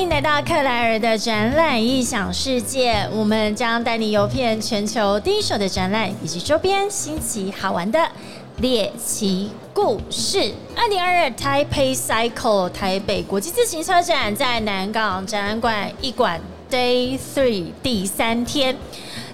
[0.00, 8.08] 迎来到克莱尔的展览异想世界，我们将带你游遍全球第一手的展览以及周边新奇好玩的
[8.58, 10.54] 猎奇故事。
[10.74, 16.40] 二零二二台北 Cycle 台北国际自行车展在南港展览馆一馆
[16.70, 18.74] Day Three 第三天。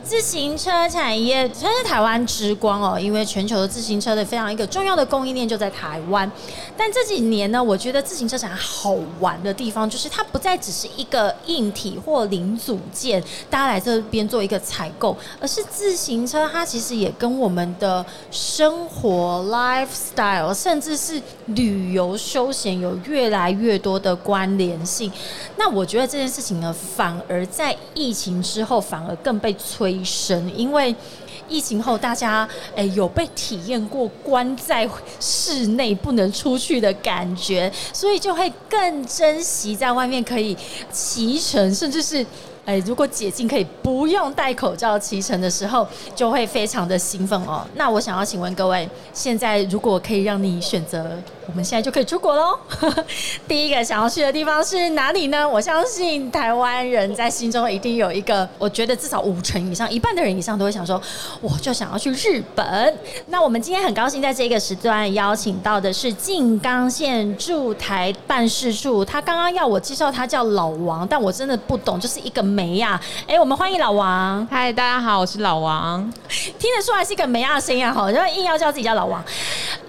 [0.06, 6.30] 自行车产业算是台湾之光哦，因为全球的自行车的非常一个重要的供应链就在台湾。
[6.76, 13.20] 但这几年呢，我觉得自行车展好玩的地方，就是它不再只是一个硬体或零组件，
[13.50, 25.10] 大家来这边做一个采购，而是自行车它其实也跟我们的生活 lifestyle，甚至是旅游休闲有越来越多的关联性。
[25.56, 29.95] 那我觉得这件事情呢，反而在疫情之后，反而更被催。
[29.96, 30.94] 一生，因为
[31.48, 34.88] 疫情后大家诶有被体验过关在
[35.20, 40.56] 室内不能出去的感觉，所以就会更珍惜在外面可以
[40.90, 42.24] 骑乘，甚至是
[42.64, 47.64] 诶如果解禁可以不用戴口罩骑乘的时候，就会非常的兴奋哦。
[47.76, 51.16] 那我想要请问各位，现在如果可以让你选择？
[51.48, 52.58] 我们现在就可以出国喽！
[53.46, 55.48] 第一个想要去的地方是哪里呢？
[55.48, 61.00] 我相信台湾人在心中一定有一个，我觉得至少五成以上、一半的人以上都会想说，
[61.40, 62.98] 我就想要去日本。
[63.28, 73.00] 那我们今天很高兴在这个时段邀请到的是静冈县驻台办事处，他刚刚要我介绍他叫老王，但我真的不懂，就是一个梅呀。
[73.28, 74.44] 哎，我们欢迎老王。
[74.50, 76.02] 嗨，大家好，我是老王。
[76.58, 79.24] 听得出来是一个梅亚的声音啊，好，然后硬要叫自己叫老王。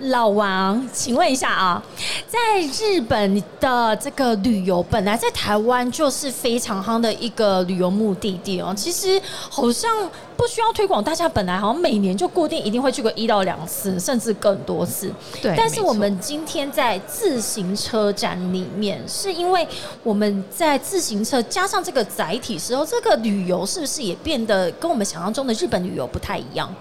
[0.02, 1.47] 老王，请问一下。
[1.48, 1.84] 啊，
[2.28, 2.38] 在
[2.80, 8.73] 日本的这个旅游，本来在台湾就是非常夯的一个旅游目的地哦。
[8.76, 15.12] 其实好像不需要推广，大家本来好像每年就固定一定会去个一到两次，甚至更多次。
[15.42, 15.54] 对。
[15.58, 19.67] 但是我们今天在自行车展里面，是因为
[20.04, 26.73] 我们在自行车加上这个载体时候，这个旅游是不是也变得跟我们想象中的日本旅游不太一样？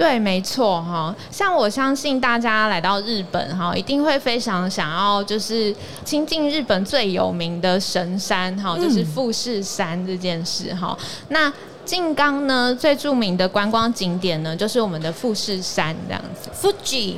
[0.00, 1.14] 对，没错哈。
[1.30, 10.96] 像我相信大家来到日本哈，一定会非常想要就是亲近日本最有名的神山哈，就是富士山这件事哈。
[11.28, 11.52] 那
[11.84, 16.48] 静冈呢，最著名的观光景点呢，就是我们的富士山这样子。
[16.58, 17.16] Fuji。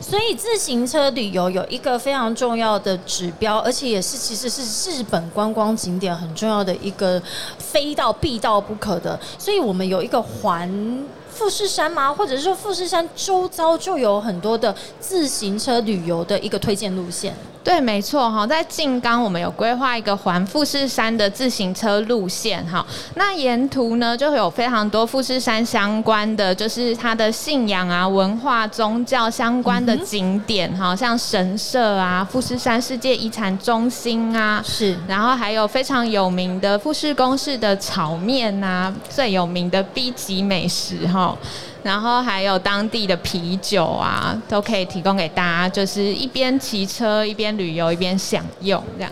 [0.00, 7.20] 所以自行车旅游有一个非常重要的指标，而且也是其实是日本观光景点很重要的一个
[7.58, 9.18] 非到必到不可的。
[9.36, 11.04] 所以我们有一个环。
[11.40, 12.12] 富士山吗？
[12.12, 17.34] 或者是说富士山周遭就有很多的自行车旅游的一个推荐路线？
[17.62, 22.84] 对，没错哈，在静冈我们有规划一个环富士山的自行车路线哈。
[23.14, 41.29] 那沿途呢，就会有非常多富士山相关的，就是它的信仰啊、文化、宗教相关的景点哈，像神社啊、富士山世界遗产中心啊，是，然后还有非常有名的富士宫式的炒面啊，最有名的 B 级美食哈。
[41.82, 49.10] 然后还有当地的啤酒啊，都可以提供给大家，就是一边骑车一边旅游一边享用这样。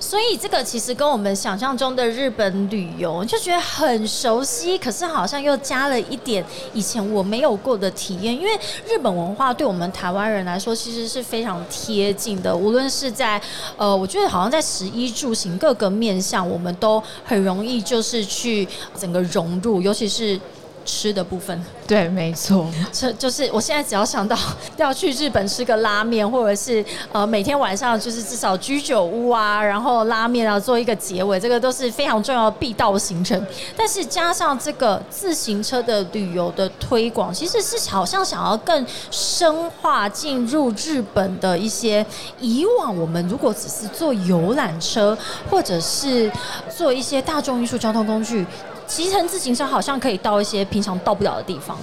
[0.00, 8.34] 所以这个其实跟我们想象中的日本旅游就觉得很熟悉，可是好像又加了一点以前我没有过的体验。
[8.36, 8.50] 因为
[8.84, 13.40] 日本文化对我们台湾人来说其实是非常贴近的，无论是在
[13.76, 18.66] 呃，我觉得好像在食衣住行各个面向，我们都很容易就是去
[18.98, 20.40] 整个融入，尤其是。
[20.88, 24.34] 吃的部分，对，没错，这就是我现在只要想到
[24.78, 26.82] 要去日本吃个拉面，或者是
[27.12, 33.46] 呃每天晚上就是至少居酒屋啊，然后拉面啊做一个结尾，这个都是非常重要的必到行程。
[33.76, 42.04] 但是加上这个自行车的旅游的推广，其实是好像想要更深化进入日本的一些
[42.40, 45.16] 以往我们如果只是坐游览车
[45.50, 46.32] 或者是
[46.74, 48.46] 做一些大众运输交通工具。
[48.88, 51.78] 骑乘自行车好像可以到一些平常到不了的地方。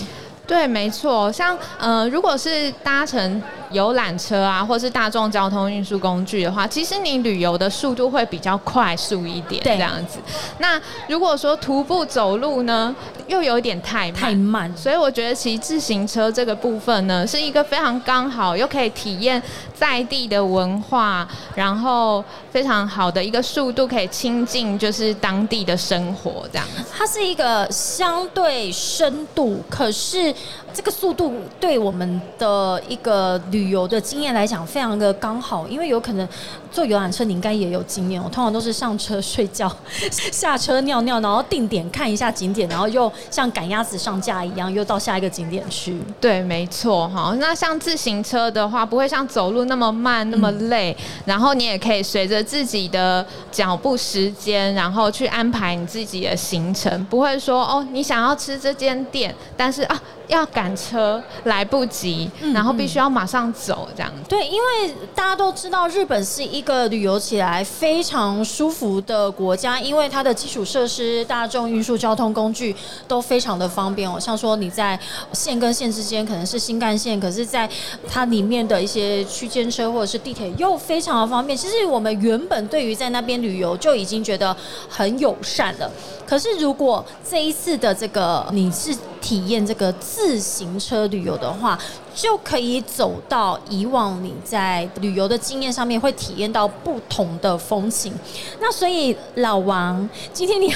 [0.47, 3.41] 对，没错，像呃，如果是搭乘。
[3.71, 10.19] 游览车啊，或是大众交通运输工具的话，其实你旅游的速度会比较快速一点，这样子。
[10.59, 12.95] 那如果说徒步走路呢，
[13.27, 19.41] 又有点太太慢，所以我觉得骑自行车这个部分呢，是一个非常刚好又可以体验
[19.73, 26.67] 在地的文化，然后非常好的一个速度，可以亲近就是当地的生活这样。
[26.95, 30.33] 它是一个相对深度，可是
[30.73, 36.27] 这个速度对我们的一个旅游的经验来讲，非常的刚好，因为有可能
[36.69, 38.21] 坐游览车，你应该也有经验。
[38.21, 39.71] 我通常都是上车睡觉，
[40.09, 45.97] 下车尿尿，然后定点看一下景点，然后又像赶鸭子上架一样，又到下一个景点去。
[46.19, 47.33] 对，没错哈。
[47.39, 60.01] 那像自行车的话，不会像走路那么慢那么累，然后你也可以随着自己的脚步时间，然后去安排你自己的行程，不会说哦，你想要吃这间店，但是啊。
[60.27, 64.11] 要赶车来不及，然后必须要马上走这样。
[64.27, 72.75] 对，因为大家都知道日本是一个旅游起来非常舒服的国家，因为它的基础设施、大众运输交通工具
[73.07, 74.19] 都非常的方便哦。
[74.19, 74.99] 像说你在
[75.33, 77.69] 线跟线之间可能是新干线，可是在
[78.07, 81.57] 它里面的一些区间车或者是地铁又非常的方便。
[81.57, 84.55] 其实我们原本对于在那边旅游就已经觉得
[84.89, 85.89] 很友善了。
[86.25, 88.95] 可是如果这一次的这个你是
[89.25, 91.75] 体验这个自行车旅游的话，
[92.13, 98.13] 就可以走到以往你在旅游的经验上面会体验到不同的风情。
[98.59, 100.71] 那所以老王，今天你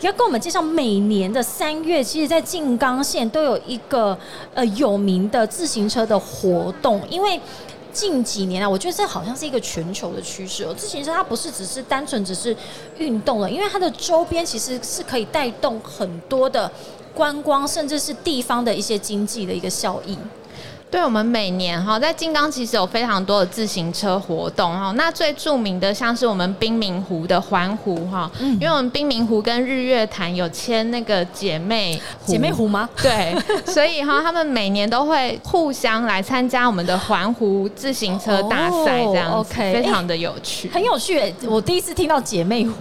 [0.00, 4.16] 要跟我们介绍，每年的三月，其实在静冈县都有一个
[4.54, 7.38] 呃有名的自行车的活动，因为。
[7.92, 10.74] 近几年啊，我觉得这好像是一个全球的趋势哦。
[10.74, 12.56] 自行车它不是只是单纯只是
[12.98, 16.70] 运动了，因为它的周边其实是可以带动很多的
[17.14, 20.16] 观光，甚至是地方的一些经济的一个效益。
[20.90, 24.92] 对我们每年哈，在金刚其实有非常多的自行车活动哈。
[24.96, 32.88] 那最著名的像是我们冰明湖的环湖哈，嗯因为我们冰明湖跟日月潭有签那个姐妹姐妹湖吗？
[33.00, 41.32] 对，所以哈，他们每年都会互相来参加我们的环湖自行车大赛，这样子非常的有趣，很有趣。
[41.46, 42.74] 我第一次听到姐妹湖。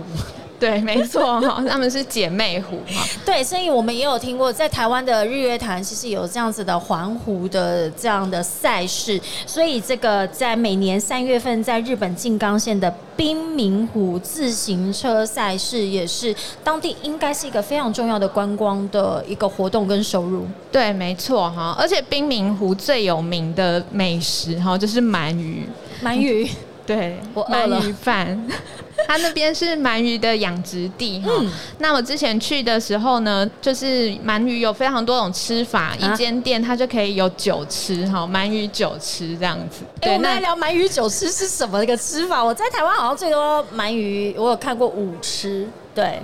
[0.60, 3.06] 对，没错哈，他们是姐妹湖哈。
[3.26, 20.46] 对，所以我们也有听过，在台湾的日月潭其实有这样子的环湖的这样的赛事，所以这个在每年三月份在日本静冈县的滨明湖自行车赛事，也是当地应该是一个非常重要的观光的一个活动跟收入。
[20.72, 25.68] 对，没错哈，而且滨明湖最有名的美食哈就是鳗鱼，
[26.04, 26.50] 鳗鱼，
[26.90, 28.48] 对，鳗鱼饭。
[29.08, 31.32] 它那边是鳗鱼的养殖地哈，
[31.78, 39.84] 那我之前去的时候呢，就是鳗鱼有非常多种吃法，一间店它就可以有酒吃哈，鳗鱼酒吃这样子。
[40.02, 42.44] 对，我们来聊鳗鱼酒吃是什么一个吃法？
[42.44, 46.20] 我在台湾好像最多鳗鱼，我有看过五吃，对。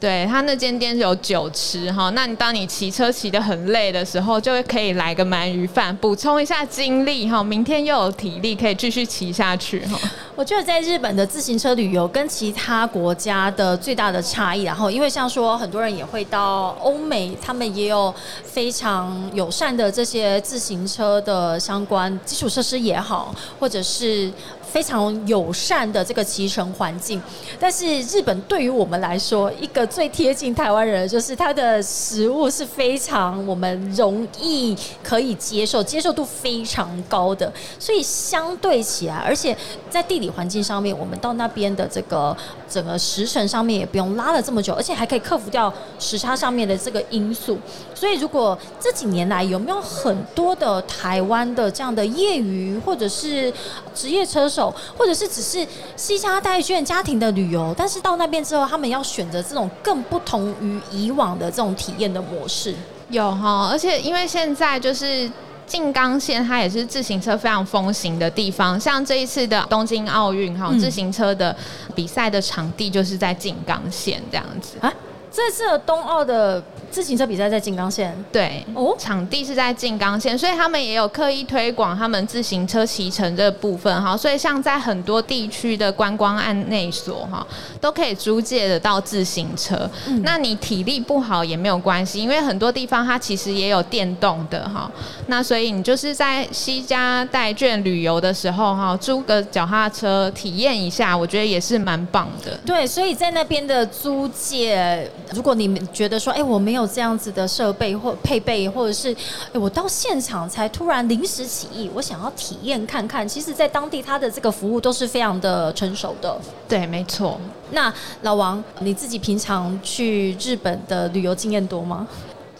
[0.00, 10.00] 对他那间店有酒吃哈，那你当你骑车骑得很累的时候，就会可以来个鳗鱼饭，补充一下精力哈，明天又有体力可以继续骑下去哈。
[10.34, 24.32] 我觉得在日本的自行车旅游跟其他国家的最大的差异，然后因为像说很多人也会到欧美，他们也有非常友善的这些自行车的相关基础设施也好，或者是。
[24.70, 27.20] 非常友善的这个骑乘环境，
[27.58, 39.56] 但是日本对于我们来说，一个最贴近台湾人，就是它的食物是非常我们容易可以接受、接受度非常高的，所以相对起来，而且
[39.90, 42.36] 在地理环境上面，我们到那边的这个
[42.68, 47.58] 整个时程上面也不用拉了这么久，而且还可以克服掉时差上面的这个因素。
[47.92, 53.52] 所以，如果这几年来有没有很多的台湾的这样的业余或者是
[53.92, 54.59] 职业车手？
[54.98, 55.64] 或者是只是
[55.94, 62.74] 西家带眷家庭的旅游，但是到那边之后，他们要选择这种更不同于以往的这种体验的模式。
[63.10, 65.30] 有哈，而且因为现在就是
[65.66, 68.78] 静冈县，它也是自行车非常风行的地方。
[68.80, 71.54] 像这一次的东京奥运哈，自行车的
[71.94, 74.92] 比赛的场地就是在静冈县这样子啊。
[75.30, 76.60] 这次的冬奥的。
[76.90, 87.46] 自行车比赛在静冈县，对，哦，场地是在静冈县，所以他们也有刻意推广他们自行车骑乘这部分哈，所以像在很多地区的观光案内所哈，
[87.80, 89.88] 都可以租借得到自行车。
[90.24, 94.90] 那你体力不好也没有关系，因为很多地方它其实也有电动的哈。
[95.28, 102.58] 那所以你就是在西加带眷旅游的时候哈，租个脚踏车体验一下，我觉得也是蛮棒的。
[102.66, 106.79] 对，所以在那边的租借，如果你们觉得说，哎，我没有。
[106.80, 109.14] 有这样子的设备或配备，或者是
[109.52, 113.26] 我到现场才突然临时起意，我想要体验看看。
[113.28, 116.36] 其实，在当地它的这个服务都是非常的成熟的。
[116.68, 117.38] 对，没错。
[117.72, 122.06] 那老王，你自己平常去日本的旅游经验多吗？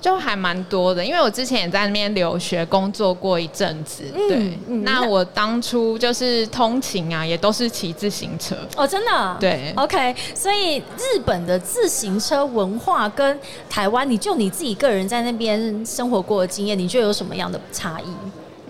[0.01, 4.03] 就还蛮多的，因为我之前也在那边留学工作过一阵子。
[4.29, 8.57] 对，那我当初就是通勤啊，也都是骑自行车。
[8.77, 9.37] 哦，真的？
[9.39, 9.73] 对。
[9.77, 13.39] OK，所以日本的自行车文化跟
[13.69, 18.07] 台湾，你就你自己个人在那边生活过的经验，你觉得有什么样的差异？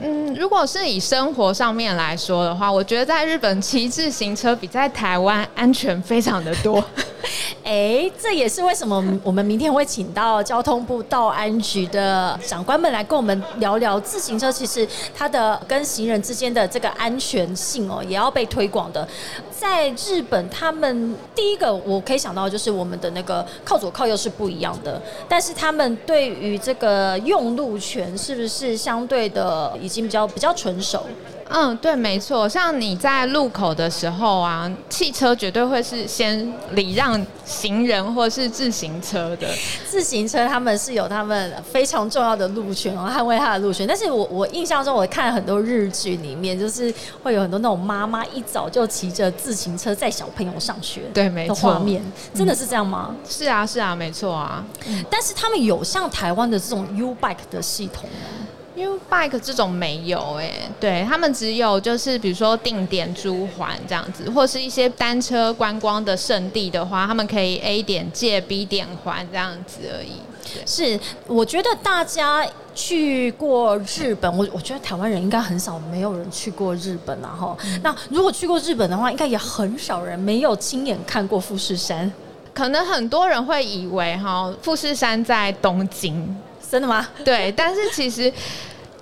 [0.03, 6.83] 嗯，如果是以生活上面来说的话，我觉得在日本骑自行车比在台湾安全非常的多。
[7.65, 19.07] 哎，这也是为什么我们明天会请到交通部道安局的长官们来跟我们聊聊自行车，其实它的跟行人之间的这个安全性哦，也要被推广的。
[19.51, 31.05] 在日本，他们第一个我可以想到就是我们的那个靠左靠右是不一样的，但是他们对于这个用路权是不是相对的已经比较比较成熟？
[31.53, 32.49] 嗯，对，没错。
[32.49, 39.49] 像你在路口的时候啊，汽车绝对会是先礼让行人或是自行车的。
[39.89, 43.85] 自行车他们是有他们非常重要的路权哦，捍卫他的路权。
[43.87, 51.55] 但是我我印象中，我看很多日剧里面，就是会有很多那种妈妈一早就骑着自行车载小朋友上学，对，没错。
[51.73, 52.01] 画面
[52.33, 53.15] 真的是这样吗？
[53.29, 54.65] 是啊，是啊，没错啊。
[55.11, 58.47] 但是他们有像台湾的这种 U Bike 的系统吗？
[58.77, 70.21] 因为 bike 这种没有哎，对他们只有就是比如说定点租还这样子，或是一些单车观光的圣地的话，他们可以 A 点借 B 点还这样子而已。
[70.65, 82.11] 是，我觉得大家去过日本，我我觉得台湾人应该很少没有人去过日本然后那如果去过日本的话，应该也很少人没有亲眼看过富士山。
[82.53, 86.37] 可能很多人会以为哈富士山在东京，
[86.71, 87.09] 真的吗？
[87.25, 88.33] 对，但是其实。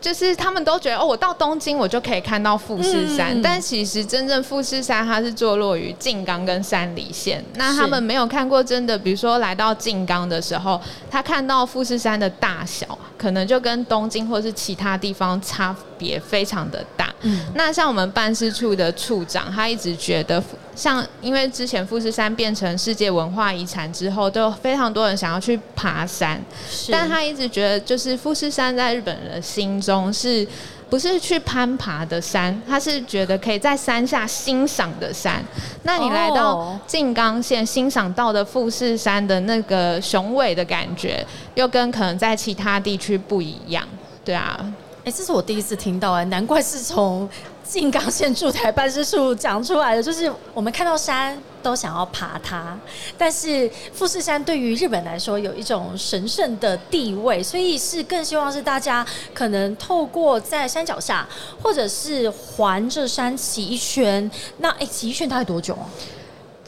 [0.00, 7.44] 就是他们都觉得哦，我到东京我就可以看到富士山，但其实真正富士山它是坐落于静冈跟山梨县。
[7.54, 17.12] 那他们没有看过真的，比如说来到静冈的时候，他看到富士山的大小，可能就跟东京或是其他地方差别非常的大。
[17.22, 20.42] 嗯那像我们办事处的处长，他一直觉得。
[20.76, 26.40] 像因为之前富士山变成世界文化遗产之后，都有非常多人想要去爬山，
[26.88, 30.46] 但他一直觉得，就是富士山在日本人的心中是
[30.88, 32.62] 不是去攀爬的山？
[32.64, 35.44] 他是觉得可以在山下欣赏的山。
[35.82, 41.26] 那你来到静冈县欣赏到的富士山的那个雄伟的感觉，
[41.56, 43.84] 又跟可能在其他地区不一样，
[44.24, 44.64] 对啊。
[45.10, 47.28] 这是我第一次听到哎，难怪是从。
[47.68, 52.74] 静冈县驻台办事处讲出来的，就是我们看到山都想要爬它，
[53.18, 61.28] 但是富士山对于日本来说有一种神圣的地位，所以是更希望是大家可能透过在山脚下，
[61.62, 64.30] 或者是环着山骑一圈。
[64.56, 65.84] 那哎，骑一圈大概多久啊？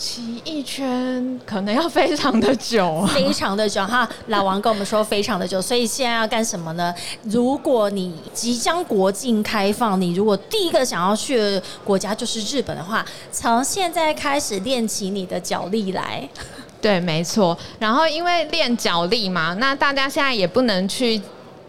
[0.00, 4.08] 骑一圈可能要非常的久，非常的久哈。
[4.28, 6.94] 老王跟我们说非常的久，所以现在要干什么呢？
[7.24, 16.26] 如果你即将国境开放，你如果第一个想要去的国家就是日本的话，从现在开始练起你的脚力来。
[16.80, 17.56] 对，没错。
[17.78, 21.20] 然后因为练脚力嘛，那大家现在也不能去。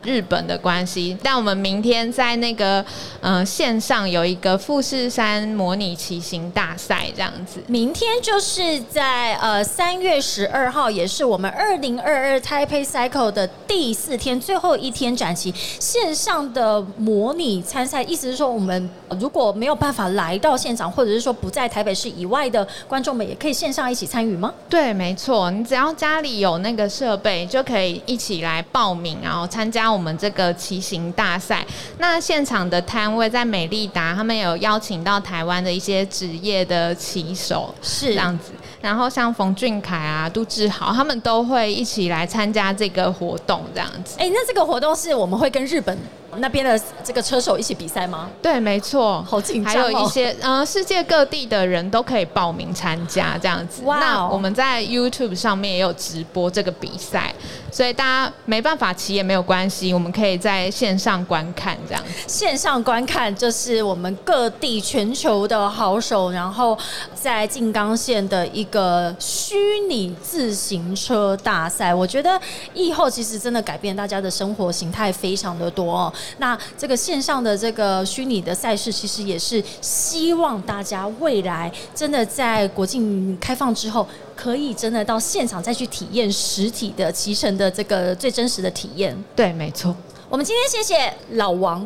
[0.03, 2.83] 日本的关系，但我们明天在那个
[3.21, 7.61] 嗯线上有一个富士山模拟骑行大赛，这样子。
[7.67, 18.01] 明天就是在呃三月十二号，也是我们二零二二 Taipei Cycle 的第四天，最后一天展期线上的模拟参赛。
[18.01, 18.89] 意思是说，我们
[19.19, 24.51] 如果没有办法来到现场，或者是说不在台北市以外的观众们，也可以线上一起参与吗？
[24.67, 29.90] 对，没错，你只要家里有那个设备，就可以一起来报名，然后参加。
[29.91, 31.65] 我们这个骑行大赛，
[31.97, 38.51] 那现场的摊位在美利达，他们有邀请到台湾的一些职业的骑手，是这样子。
[38.81, 44.15] 然后像冯俊凯啊、杜志豪，他们都会一起来参加这个活动，这样子。
[44.17, 45.97] 哎，那这个活动是我们会跟日本。
[46.37, 48.29] 那边的这个车手一起比赛吗？
[48.41, 49.73] 对，没错，好紧张。
[49.73, 53.83] 还有一些呃，世界各地的人都可以报名参加这样子。
[53.85, 57.33] 那我们在 YouTube 上面也有直播这个比赛，
[57.71, 62.03] 所以大家没办法骑也没有关系，我们可以在线上观看这样。
[62.27, 66.77] 线上观看就是我们各地全球的好手，然后
[67.13, 69.55] 在静冈县的一个虚
[69.89, 71.93] 拟自行车大赛。
[71.93, 72.39] 我觉得
[72.73, 76.13] 以后其实真的改变大家的生活形态非常的多哦。
[76.37, 89.15] 那这个线上的这个虚拟的赛事，其实也是希望大家未来真的在国境开放之后，可以真的到现场再去体验实体的骑乘的这个最真实的体验。
[89.35, 89.95] 对，没错。
[90.31, 91.85] 我们今天谢谢老王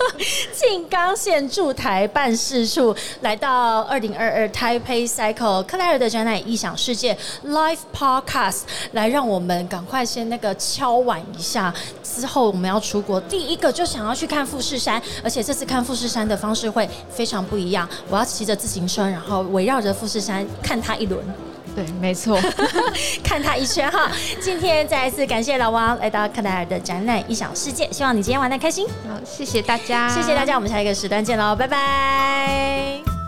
[0.56, 8.60] 静冈县驻台办事处来到二零二二 Taipei Cycle 克莱尔的展览异想世界 Live Podcast
[8.92, 21.22] 来让我们赶快先那个敲碗一下，之后我们要出国，第一个就想要去看富士山，而且这次看富士山的方式会非常不一样，我要骑着自行车，然后围绕着富士山看它一轮。
[21.74, 22.38] 对，没错，
[23.24, 24.10] 看他一圈哈。
[24.40, 28.86] 今天再一次感谢老王来到克莱尔的展览一小世界，希望你今天玩的开心。
[29.08, 33.21] 好，谢谢大家，谢谢大家，我们下一个时段见喽，拜拜。